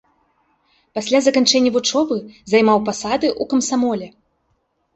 Пасля 0.97 1.19
заканчэння 1.27 1.73
вучобы 1.75 2.17
займаў 2.55 2.83
пасады 2.89 3.27
ў 3.41 3.51
камсамоле. 3.55 4.13